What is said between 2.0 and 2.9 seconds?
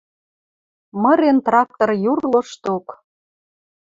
юр лошток.